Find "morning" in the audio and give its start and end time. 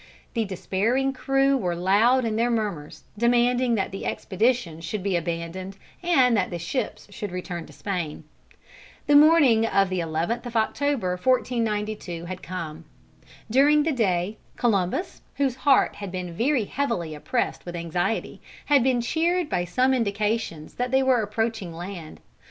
9.15-9.63